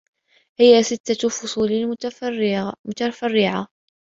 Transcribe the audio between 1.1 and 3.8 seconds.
فُصُولٍ مُتَفَرِّعَةٍ